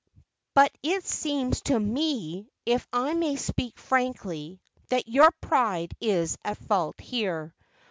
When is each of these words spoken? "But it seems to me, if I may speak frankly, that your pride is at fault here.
"But 0.55 0.71
it 0.81 1.05
seems 1.05 1.61
to 1.65 1.79
me, 1.79 2.49
if 2.65 2.87
I 2.91 3.13
may 3.13 3.35
speak 3.35 3.77
frankly, 3.77 4.59
that 4.89 5.07
your 5.07 5.29
pride 5.41 5.95
is 6.01 6.39
at 6.43 6.57
fault 6.57 6.99
here. 6.99 7.53